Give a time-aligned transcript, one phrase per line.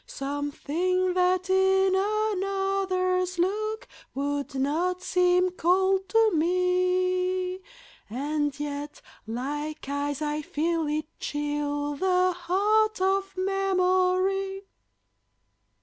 [0.07, 7.59] Something that in another's look would not seem cold to me,
[8.09, 14.63] And yet like ice I feel it chill the heart of memory.